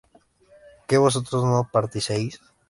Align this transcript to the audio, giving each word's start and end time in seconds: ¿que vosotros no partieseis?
¿que 0.87 0.97
vosotros 1.03 1.43
no 1.43 1.69
partieseis? 1.71 2.35